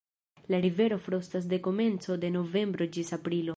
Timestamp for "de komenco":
1.53-2.17